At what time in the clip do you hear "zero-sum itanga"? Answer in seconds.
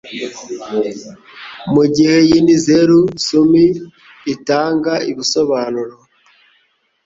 2.65-4.93